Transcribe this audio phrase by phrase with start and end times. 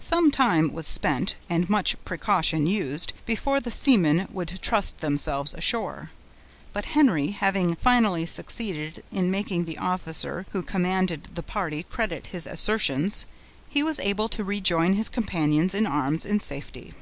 [0.00, 6.10] Some time was spent, and much precaution used, before the seamen would trust themselves ashore;
[6.72, 12.48] but Henry having finally succeeded in making the officer who commanded the party credit his
[12.48, 13.24] assertions,
[13.68, 16.92] he was able to rejoin his companions in arms in safety.